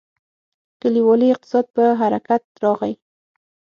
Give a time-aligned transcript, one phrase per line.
[0.81, 2.93] کلیوالي اقتصاد په حرکت راغی.